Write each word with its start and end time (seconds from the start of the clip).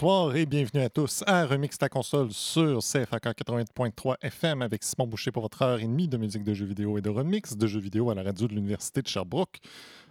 Bonsoir 0.00 0.36
et 0.36 0.46
bienvenue 0.46 0.84
à 0.84 0.88
tous 0.88 1.24
à 1.26 1.44
Remix 1.44 1.76
ta 1.76 1.88
console 1.88 2.32
sur 2.32 2.78
CFAK 2.78 3.24
80.3 3.36 4.14
FM 4.22 4.62
avec 4.62 4.84
Simon 4.84 5.08
Boucher 5.08 5.32
pour 5.32 5.42
votre 5.42 5.60
heure 5.62 5.80
et 5.80 5.88
demie 5.88 6.06
de 6.06 6.16
musique 6.16 6.44
de 6.44 6.54
jeux 6.54 6.66
vidéo 6.66 6.98
et 6.98 7.00
de 7.00 7.10
remix 7.10 7.56
de 7.56 7.66
jeux 7.66 7.80
vidéo 7.80 8.08
à 8.08 8.14
la 8.14 8.22
radio 8.22 8.46
de 8.46 8.54
l'Université 8.54 9.02
de 9.02 9.08
Sherbrooke. 9.08 9.58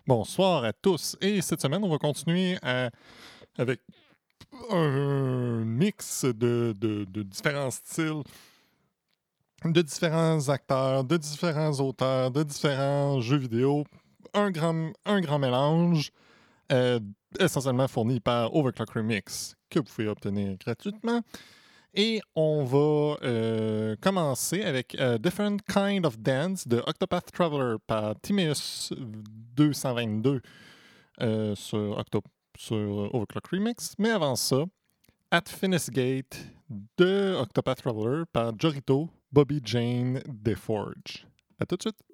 Bonsoir 0.06 0.66
à 0.66 0.74
tous 0.74 1.16
et 1.22 1.40
cette 1.40 1.62
semaine 1.62 1.86
on 1.86 1.90
va 1.90 2.00
continuer 2.00 2.58
avec 3.58 3.80
un 4.72 5.64
mix 5.64 6.26
de 6.26 6.74
différents 7.24 7.72
styles, 7.72 8.24
de 9.64 9.82
différents 9.82 10.50
acteurs, 10.50 11.06
de 11.06 11.16
différents 11.16 11.80
auteurs, 11.80 12.30
de 12.32 12.44
différents 12.44 13.22
jeux 13.22 13.38
vidéo. 13.38 13.86
Un 14.34 14.52
grand, 14.52 14.92
un 15.06 15.22
grand 15.22 15.40
mélange. 15.40 16.12
euh, 16.72 17.00
essentiellement 17.40 17.88
fourni 17.88 18.20
par 18.20 18.56
Overclock 18.56 18.90
Remix, 18.92 19.57
que 19.70 19.80
vous 19.80 19.86
pouvez 19.86 20.08
obtenir 20.08 20.58
gratuitement. 20.58 21.22
Et 21.94 22.22
on 22.36 22.64
va 22.64 23.18
euh, 23.24 23.96
commencer 24.02 24.62
avec 24.62 24.94
euh, 25.00 25.18
Different 25.18 25.58
Kind 25.68 26.06
of 26.06 26.20
Dance 26.20 26.68
de 26.68 26.78
Octopath 26.86 27.32
Traveler 27.32 27.78
par 27.88 28.14
Timeus 28.22 28.92
222 29.56 30.42
euh, 31.22 31.56
sur, 31.56 31.98
Octo- 31.98 32.22
sur 32.58 33.10
Overclock 33.16 33.48
Remix. 33.48 33.94
Mais 33.98 34.12
avant 34.12 34.36
ça, 34.36 34.66
At 35.32 35.44
Finis 35.48 35.88
Gate 35.90 36.38
de 36.98 37.36
Octopath 37.40 37.82
Traveler 37.82 38.24
par 38.32 38.52
Jorito 38.60 39.10
Bobby 39.32 39.60
Jane 39.64 40.22
DeForge. 40.28 41.26
À 41.60 41.66
tout 41.66 41.78
de 41.78 41.82
suite! 41.82 42.07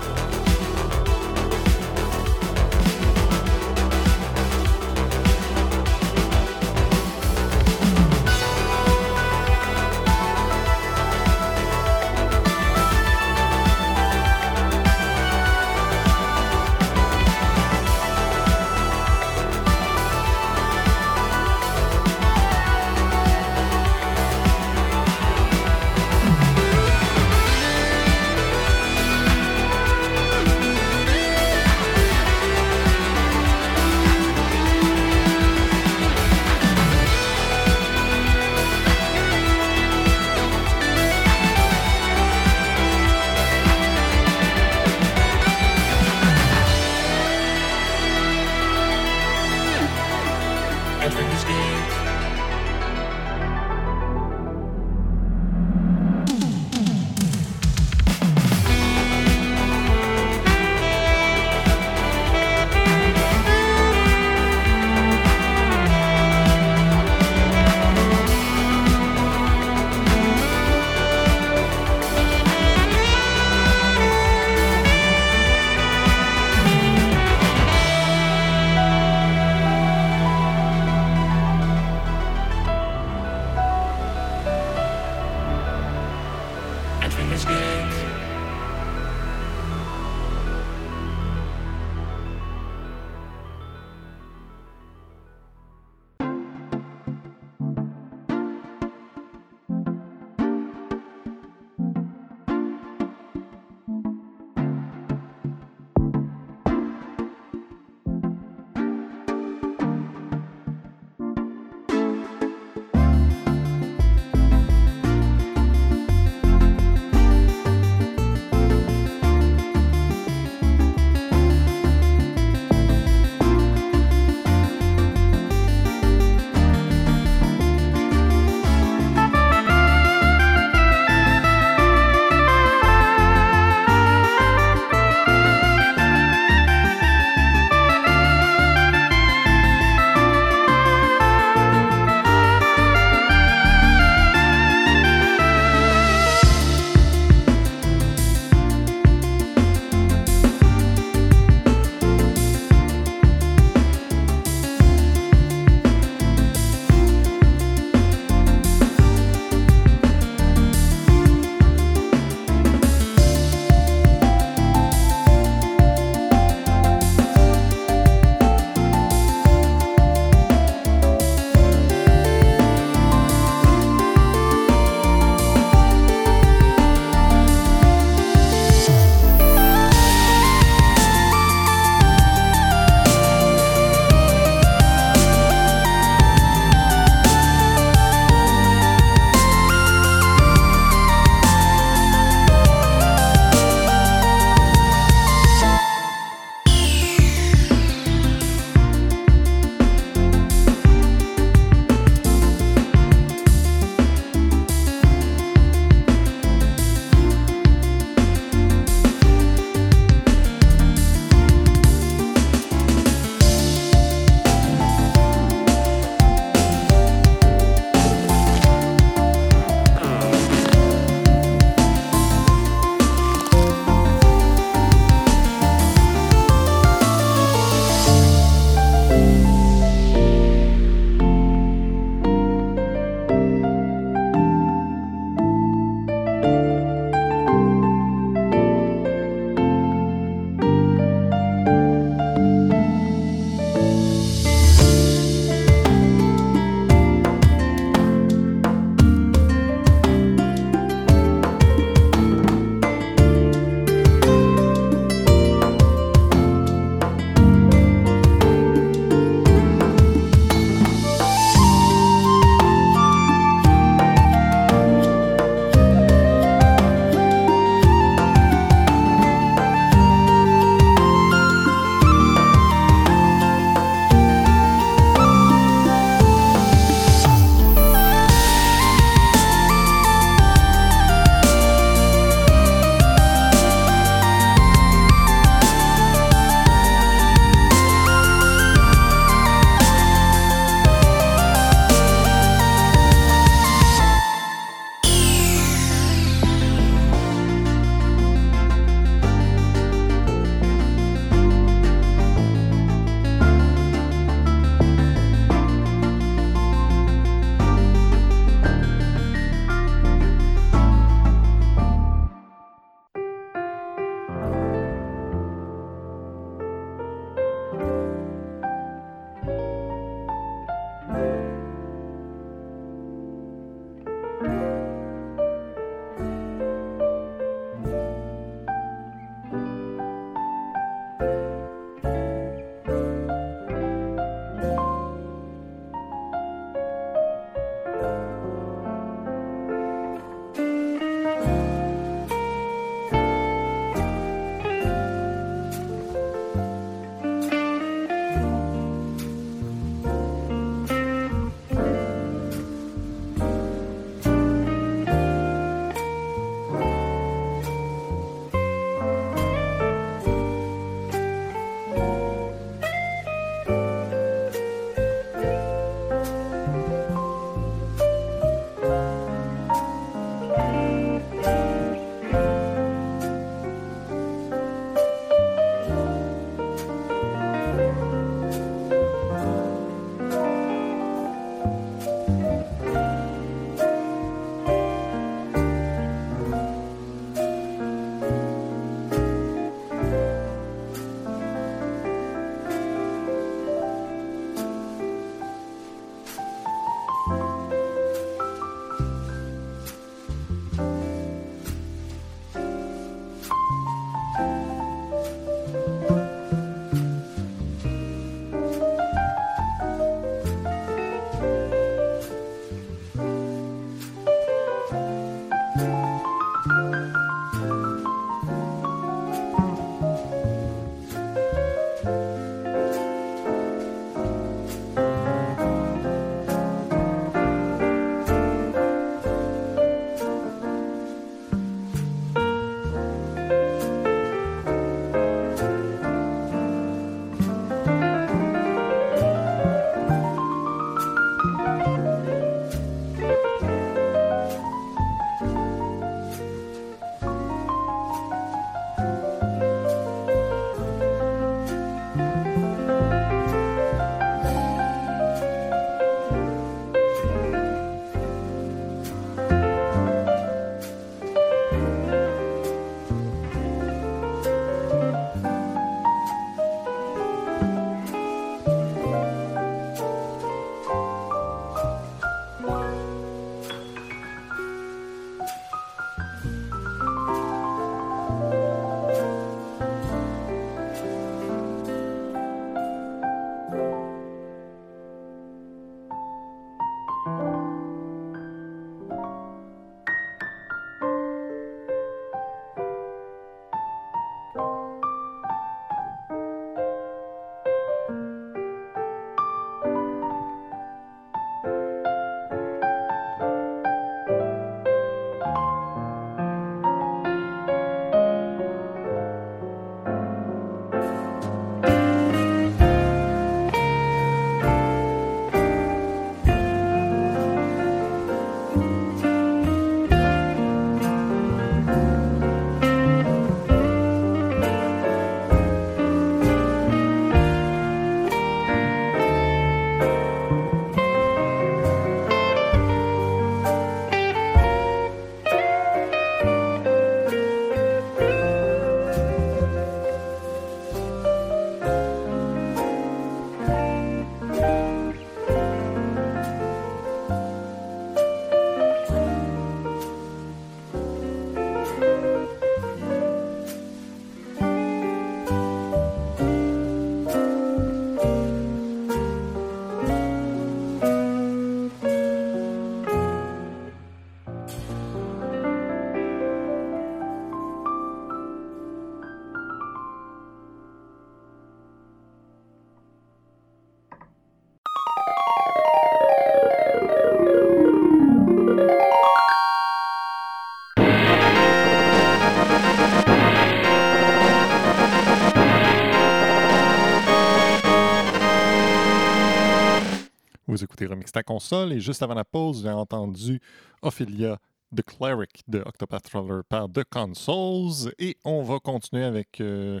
Ta 591.34 591.42
console 591.42 591.92
et 591.92 592.00
juste 592.00 592.22
avant 592.22 592.34
la 592.34 592.44
pause, 592.44 592.86
avez 592.86 592.94
entendu 592.94 593.60
Ophelia 594.02 594.58
The 594.94 595.02
Cleric 595.02 595.64
de 595.66 595.80
Octopath 595.80 596.22
Traveler 596.22 596.62
par 596.68 596.88
The 596.88 597.02
Consoles 597.10 598.12
et 598.20 598.36
on 598.44 598.62
va 598.62 598.78
continuer 598.78 599.24
avec 599.24 599.60
euh, 599.60 600.00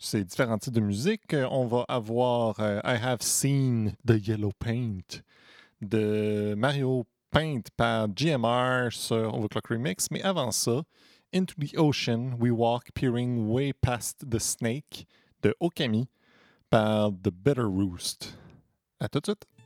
ces 0.00 0.24
différents 0.24 0.58
types 0.58 0.74
de 0.74 0.80
musique. 0.80 1.32
On 1.32 1.66
va 1.66 1.84
avoir 1.86 2.58
euh, 2.58 2.80
I 2.84 2.98
Have 3.00 3.20
Seen 3.20 3.92
the 4.04 4.26
Yellow 4.26 4.50
Paint 4.58 5.22
de 5.80 6.54
Mario 6.58 7.06
Paint 7.30 7.62
par 7.76 8.08
GMR 8.08 8.88
sur 8.90 9.32
Overclock 9.36 9.68
Remix, 9.68 10.10
mais 10.10 10.22
avant 10.22 10.50
ça, 10.50 10.82
Into 11.32 11.54
the 11.54 11.78
Ocean, 11.78 12.32
We 12.40 12.50
Walk 12.50 12.90
Peering 12.94 13.48
Way 13.48 13.74
Past 13.74 14.28
the 14.28 14.40
Snake 14.40 15.06
de 15.40 15.54
Okami 15.60 16.08
par 16.68 17.12
The 17.12 17.30
Better 17.30 17.62
Roost. 17.62 18.36
À 18.98 19.08
tout 19.08 19.20
de 19.20 19.26
suite! 19.26 19.57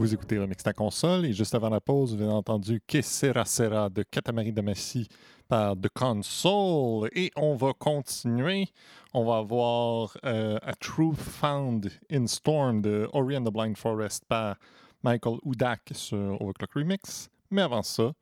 Vous 0.00 0.14
écoutez 0.14 0.38
Remix 0.38 0.62
ta 0.62 0.72
console 0.72 1.26
et 1.26 1.34
juste 1.34 1.54
avant 1.54 1.68
la 1.68 1.78
pause, 1.78 2.16
vous 2.16 2.22
avez 2.22 2.32
entendu 2.32 2.80
Que 2.86 3.02
sera 3.02 3.44
sera 3.44 3.90
de 3.90 4.02
Katamari 4.02 4.50
Damacy 4.50 5.06
par 5.46 5.76
The 5.76 5.90
Console. 5.92 7.10
Et 7.12 7.30
on 7.36 7.54
va 7.54 7.74
continuer. 7.74 8.68
On 9.12 9.26
va 9.26 9.36
avoir 9.36 10.16
euh, 10.24 10.58
A 10.62 10.72
Truth 10.72 11.18
Found 11.18 11.90
in 12.10 12.26
Storm 12.26 12.80
de 12.80 13.10
Ori 13.12 13.36
and 13.36 13.44
the 13.44 13.52
Blind 13.52 13.76
Forest 13.76 14.24
par 14.26 14.56
Michael 15.02 15.36
Udak 15.44 15.90
sur 15.92 16.40
Overclock 16.40 16.72
Remix. 16.72 17.28
Mais 17.50 17.60
avant 17.60 17.82
ça, 17.82 18.12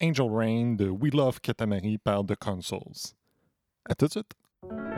Angel 0.00 0.30
Rain 0.30 0.76
de 0.76 0.88
We 0.88 1.12
Love 1.12 1.40
Katamari 1.40 1.98
par 1.98 2.24
The 2.24 2.36
Consoles. 2.36 3.16
À 3.84 3.96
tout 3.96 4.06
de 4.06 4.12
suite. 4.12 4.93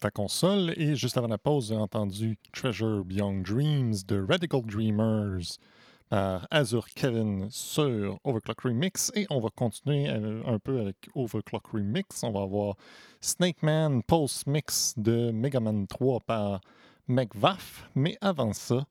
Ta 0.00 0.10
console 0.10 0.74
et 0.76 0.94
juste 0.94 1.16
avant 1.16 1.28
la 1.28 1.38
pause, 1.38 1.68
j'ai 1.68 1.76
entendu 1.76 2.36
Treasure 2.52 3.04
Beyond 3.04 3.40
Dreams 3.40 3.94
de 4.06 4.20
Radical 4.20 4.62
Dreamers 4.62 5.58
par 6.10 6.46
Azure 6.50 6.88
Kevin 6.88 7.48
sur 7.50 8.18
Overclock 8.24 8.60
Remix 8.60 9.10
et 9.14 9.26
on 9.30 9.40
va 9.40 9.48
continuer 9.48 10.08
euh, 10.08 10.42
un 10.44 10.58
peu 10.58 10.80
avec 10.80 11.08
Overclock 11.14 11.68
Remix. 11.68 12.22
On 12.22 12.32
va 12.32 12.42
avoir 12.42 12.74
Snake 13.20 13.62
Man 13.62 14.02
Pulse 14.02 14.46
Mix 14.46 14.92
de 14.98 15.30
Mega 15.30 15.60
Man 15.60 15.86
3 15.86 16.20
par 16.20 16.60
McVaff, 17.08 17.88
mais 17.94 18.18
avant 18.20 18.52
ça, 18.52 18.86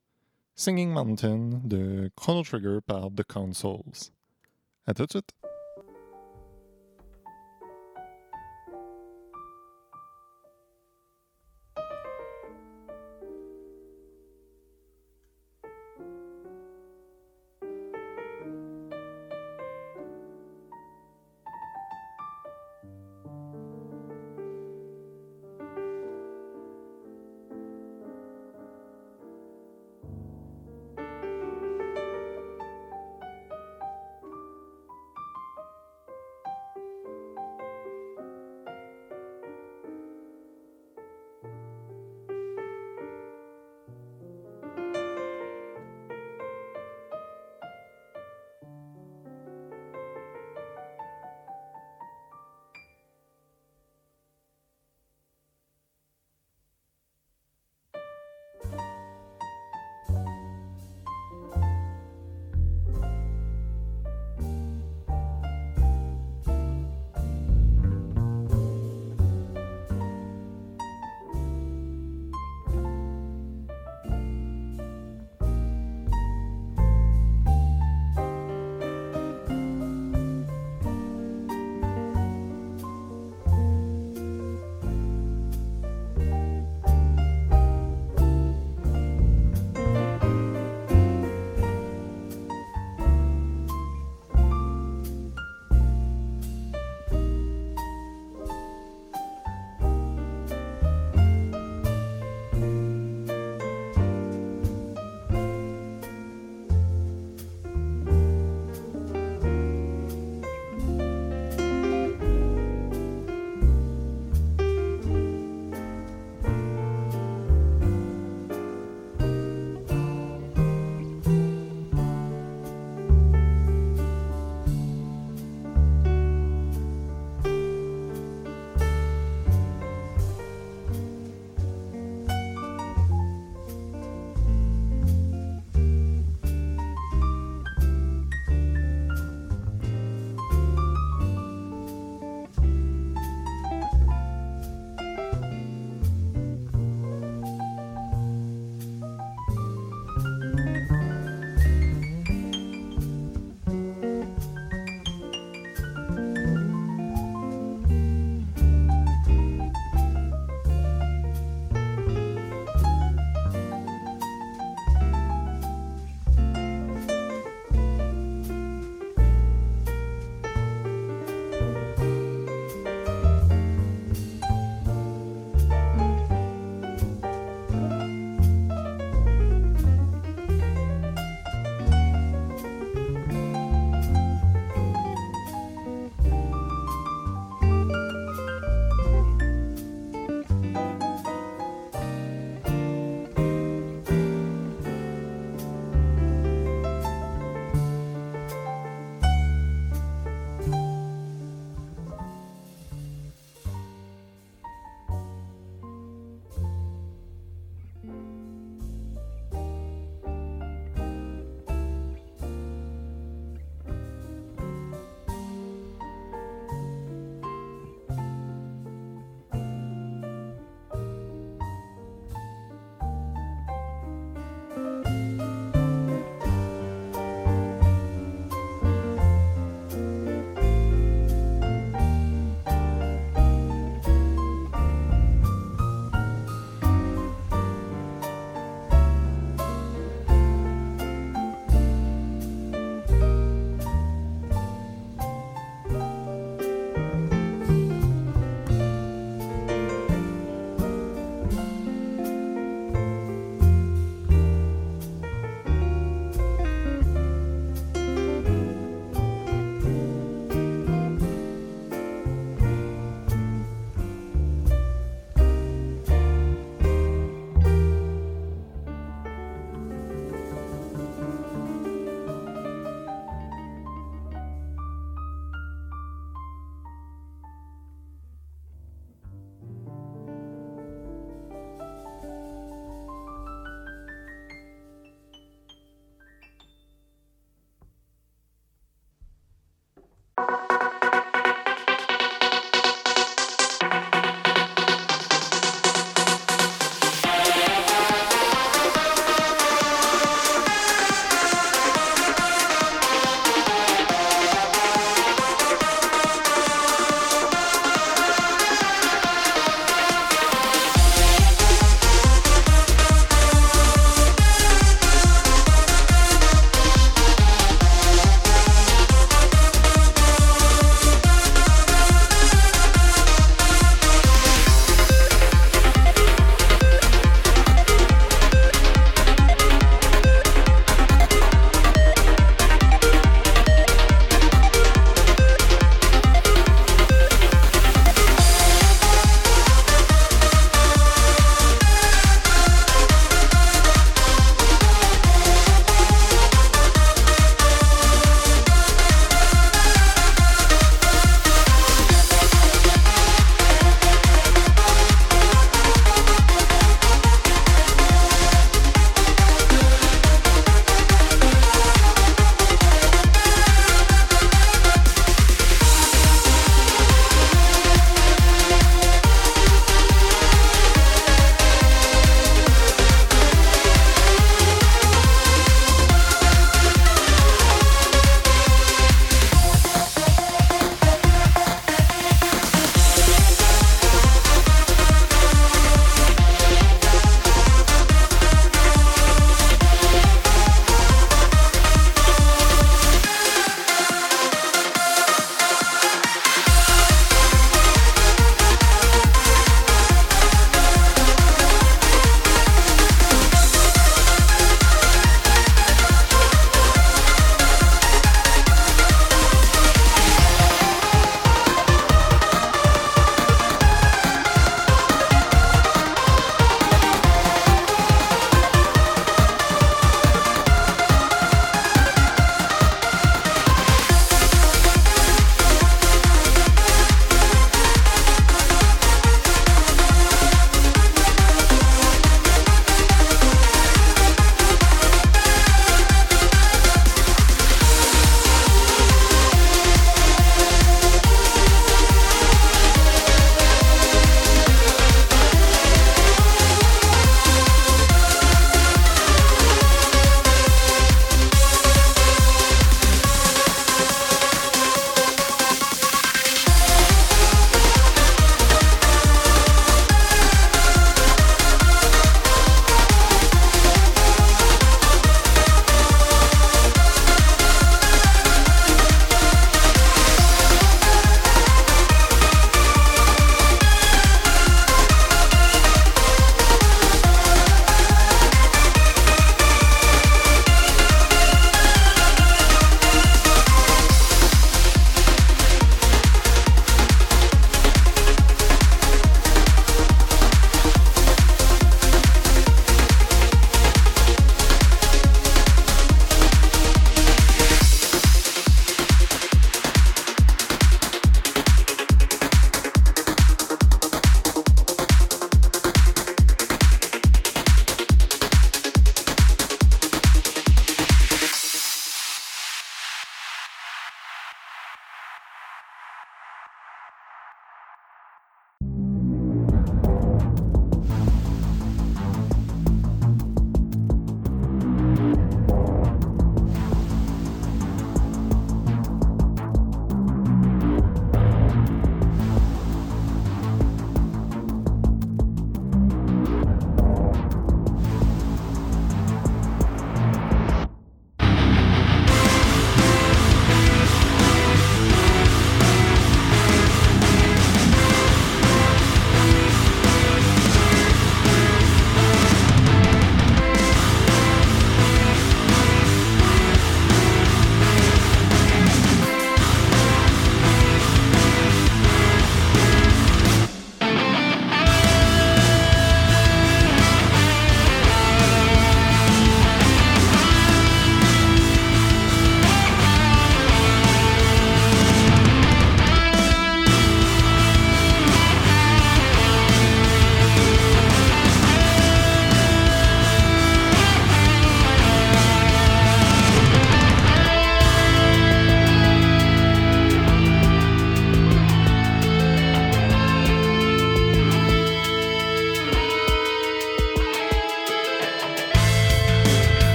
Singing 0.56 0.90
Mountain 0.90 1.60
de 1.62 2.10
Chrono 2.16 2.42
Trigger 2.42 2.78
par 2.84 3.10
The 3.14 3.22
Consoles. 3.22 4.10
À 4.86 4.94
tout 4.94 5.06
de 5.06 5.10
suite! 5.10 5.45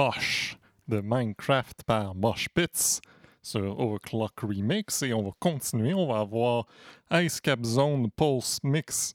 Mosh 0.00 0.56
de 0.88 1.02
Minecraft 1.02 1.82
par 1.84 2.14
Mosh 2.14 2.48
Pits 2.54 3.02
sur 3.42 3.78
Overclock 3.78 4.40
Remix 4.40 5.02
et 5.02 5.12
on 5.12 5.22
va 5.22 5.32
continuer. 5.38 5.92
On 5.92 6.06
va 6.06 6.20
avoir 6.20 6.64
Ice 7.12 7.38
Cap 7.38 7.62
Zone 7.62 8.10
Pulse 8.16 8.60
Mix 8.62 9.12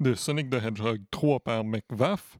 de 0.00 0.14
Sonic 0.14 0.48
the 0.48 0.54
Hedgehog 0.54 1.02
3 1.10 1.40
par 1.40 1.64
McVaff. 1.64 2.38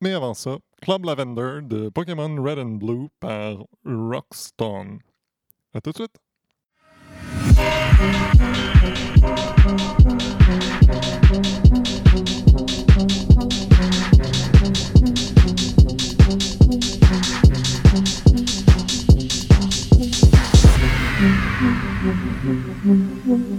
Mais 0.00 0.14
avant 0.14 0.34
ça, 0.34 0.58
Club 0.82 1.04
Lavender 1.04 1.60
de 1.62 1.90
Pokémon 1.90 2.42
Red 2.42 2.58
and 2.58 2.78
Blue 2.80 3.08
par 3.20 3.58
Rockstone. 3.84 4.98
À 5.74 5.80
tout 5.80 5.92
de 5.92 5.96
suite! 5.96 6.16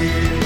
Vous 0.00 0.39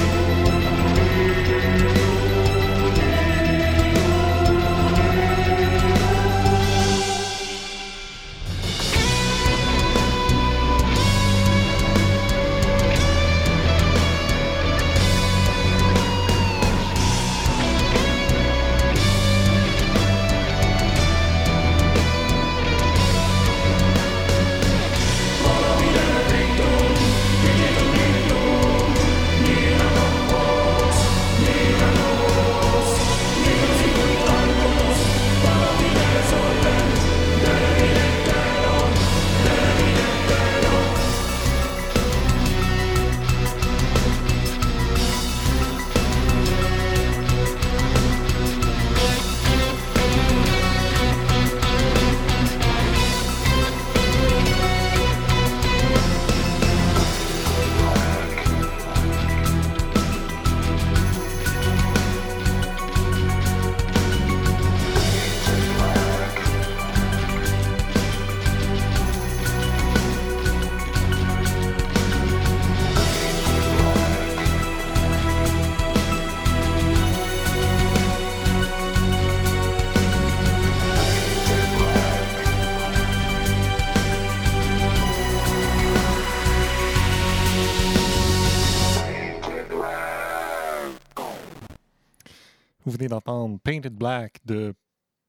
Painted 93.75 93.95
Black 93.95 94.39
de 94.45 94.73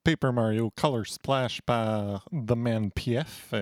Paper 0.03 0.31
Mario 0.31 0.69
Color 0.75 1.07
Splash 1.07 1.61
par 1.61 2.27
The 2.31 2.55
Man 2.55 2.91
PF 2.91 3.55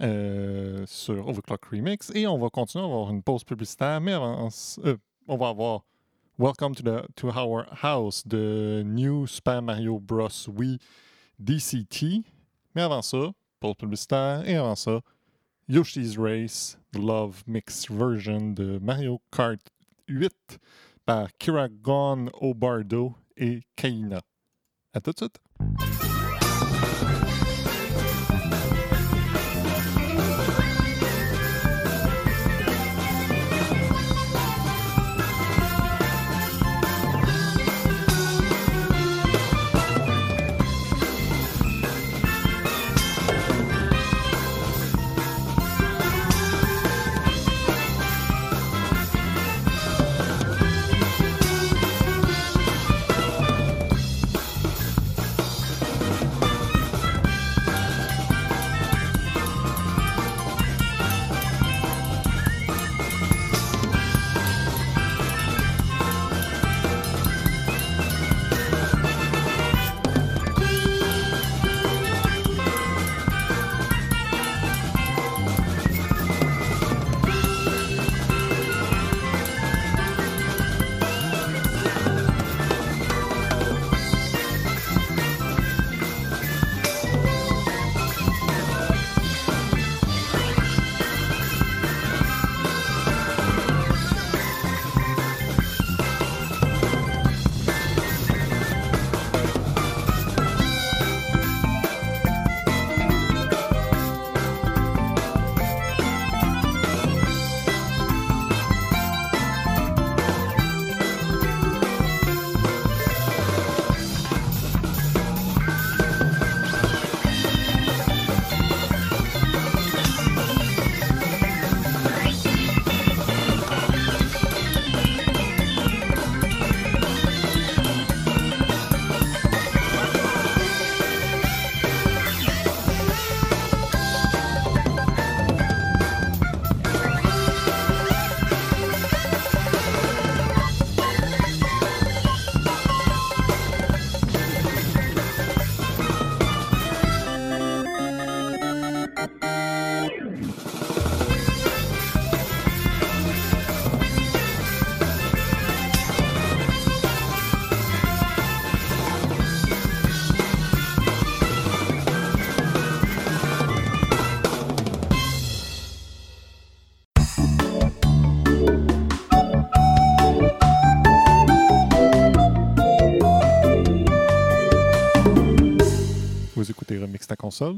euh, 0.00 0.86
sur 0.86 1.26
Overclock 1.26 1.64
Remix. 1.64 2.12
Et 2.14 2.24
on 2.28 2.38
va 2.38 2.48
continuer 2.48 2.84
à 2.84 2.86
avoir 2.86 3.10
une 3.10 3.24
pause 3.24 3.42
publicitaire, 3.42 4.00
mais 4.00 4.12
avant, 4.12 4.50
euh, 4.84 4.96
on 5.26 5.36
va 5.36 5.48
avoir 5.48 5.82
Welcome 6.38 6.76
to, 6.76 6.84
the, 6.84 7.12
to 7.16 7.30
Our 7.30 7.64
House 7.82 8.24
de 8.24 8.84
New 8.86 9.26
Super 9.26 9.62
Mario 9.62 9.98
Bros. 9.98 10.28
Wii 10.46 10.78
DCT. 11.40 12.22
Mais 12.76 12.82
avant 12.82 13.02
ça, 13.02 13.32
pause 13.58 13.74
publicitaire. 13.74 14.48
Et 14.48 14.54
avant 14.54 14.76
ça, 14.76 15.00
Yoshi's 15.68 16.16
Race, 16.16 16.78
The 16.92 16.98
Love 16.98 17.42
Mix 17.48 17.90
Version 17.90 18.52
de 18.52 18.78
Mario 18.80 19.20
Kart 19.32 19.58
8 20.06 20.60
par 21.04 21.36
Kiragon 21.36 22.28
Obardo 22.40 23.16
et 23.38 23.62
Kaina. 23.76 24.20
À 24.92 25.00
tout 25.00 25.12
de 25.12 25.18
suite. 25.18 25.38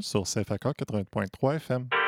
Sur 0.01 0.23
CFAK 0.23 0.63
80.3 0.77 1.55
FM. 1.55 2.00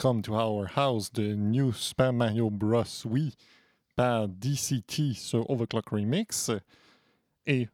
Welcome 0.00 0.22
to 0.22 0.34
Our 0.36 0.66
House 0.76 1.10
de 1.10 1.34
New 1.34 1.72
Super 1.72 2.12
Mario 2.12 2.50
Bros. 2.50 2.84
Wii 3.04 3.34
par 3.96 4.28
DCT 4.28 5.12
sur 5.14 5.50
Overclock 5.50 5.88
Remix. 5.88 6.52
Et 7.44 7.68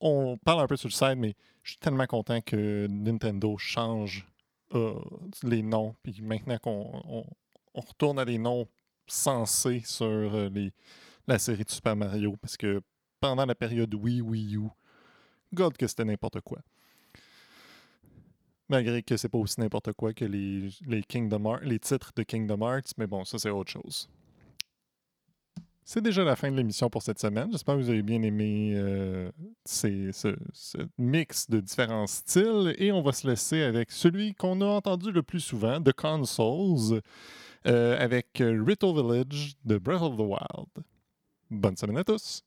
on 0.00 0.36
parle 0.44 0.60
un 0.60 0.66
peu 0.68 0.76
sur 0.76 0.86
le 0.86 0.92
site, 0.92 1.18
mais 1.18 1.34
je 1.64 1.70
suis 1.70 1.78
tellement 1.80 2.06
content 2.06 2.40
que 2.40 2.86
Nintendo 2.88 3.56
change 3.58 4.28
euh, 4.74 4.94
les 5.42 5.62
noms. 5.64 5.96
Puis 6.04 6.22
maintenant 6.22 6.58
qu'on 6.58 7.02
on- 7.04 7.24
retourne 7.74 8.20
à 8.20 8.24
des 8.24 8.38
noms 8.38 8.68
sensés 9.08 9.82
sur 9.84 10.06
euh, 10.06 10.50
les, 10.50 10.72
la 11.26 11.40
série 11.40 11.64
de 11.64 11.70
Super 11.70 11.96
Mario, 11.96 12.36
parce 12.40 12.56
que 12.56 12.80
pendant 13.18 13.44
la 13.46 13.56
période 13.56 13.92
Wii, 13.92 14.20
Wii 14.20 14.56
U, 14.58 14.68
God 15.52 15.76
que 15.76 15.88
c'était 15.88 16.04
n'importe 16.04 16.40
quoi. 16.42 16.60
Malgré 18.72 19.02
que 19.02 19.18
c'est 19.18 19.28
pas 19.28 19.36
aussi 19.36 19.60
n'importe 19.60 19.92
quoi 19.92 20.14
que 20.14 20.24
les, 20.24 20.70
les, 20.86 21.02
Kingdom 21.02 21.56
les 21.60 21.78
titres 21.78 22.10
de 22.16 22.22
Kingdom 22.22 22.62
Hearts, 22.66 22.94
mais 22.96 23.06
bon, 23.06 23.22
ça 23.22 23.38
c'est 23.38 23.50
autre 23.50 23.70
chose. 23.70 24.08
C'est 25.84 26.00
déjà 26.00 26.24
la 26.24 26.36
fin 26.36 26.50
de 26.50 26.56
l'émission 26.56 26.88
pour 26.88 27.02
cette 27.02 27.18
semaine. 27.18 27.52
J'espère 27.52 27.76
que 27.76 27.82
vous 27.82 27.90
avez 27.90 28.02
bien 28.02 28.22
aimé 28.22 28.72
euh, 28.74 29.30
ces- 29.66 30.10
ce, 30.12 30.38
mix 30.96 31.50
de 31.50 31.60
différents 31.60 32.06
styles. 32.06 32.74
Et 32.78 32.92
on 32.92 33.02
va 33.02 33.12
se 33.12 33.28
laisser 33.28 33.60
avec 33.60 33.90
celui 33.90 34.34
qu'on 34.34 34.62
a 34.62 34.66
entendu 34.66 35.12
le 35.12 35.22
plus 35.22 35.40
souvent, 35.40 35.78
The 35.82 35.92
Consoles, 35.92 37.02
euh, 37.66 37.98
avec 37.98 38.28
Rito 38.40 38.94
Village 38.94 39.52
de 39.66 39.76
Breath 39.76 40.00
of 40.00 40.16
the 40.16 40.20
Wild. 40.20 40.86
Bonne 41.50 41.76
semaine 41.76 41.98
à 41.98 42.04
tous! 42.04 42.42